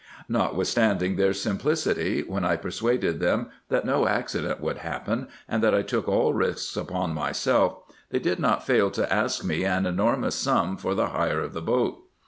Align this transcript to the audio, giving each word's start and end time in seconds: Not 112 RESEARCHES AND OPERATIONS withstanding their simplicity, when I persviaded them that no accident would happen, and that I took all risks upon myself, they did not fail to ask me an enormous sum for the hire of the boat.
Not 0.27 0.55
112 0.55 0.57
RESEARCHES 0.57 0.75
AND 0.75 0.91
OPERATIONS 0.91 1.13
withstanding 1.13 1.15
their 1.15 1.73
simplicity, 1.75 2.23
when 2.27 2.43
I 2.43 2.55
persviaded 2.55 3.19
them 3.19 3.49
that 3.69 3.85
no 3.85 4.07
accident 4.07 4.59
would 4.59 4.77
happen, 4.79 5.27
and 5.47 5.61
that 5.61 5.75
I 5.75 5.81
took 5.83 6.07
all 6.07 6.33
risks 6.33 6.75
upon 6.75 7.13
myself, 7.13 7.83
they 8.09 8.17
did 8.17 8.39
not 8.39 8.65
fail 8.65 8.89
to 8.89 9.13
ask 9.13 9.43
me 9.45 9.63
an 9.63 9.85
enormous 9.85 10.33
sum 10.33 10.77
for 10.77 10.95
the 10.95 11.09
hire 11.09 11.41
of 11.41 11.53
the 11.53 11.61
boat. 11.61 11.99